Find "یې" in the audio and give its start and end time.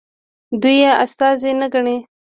0.83-0.91